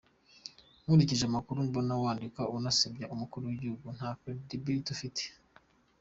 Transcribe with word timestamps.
Nkurikije 0.83 1.23
amakuru 1.27 1.57
mbona 1.67 1.93
wandika 2.03 2.41
unasebya 2.57 3.05
umukuru 3.13 3.43
w’igihugu, 3.45 3.87
nta 3.97 4.09
credibility 4.19 4.89
ufite! 4.95 5.23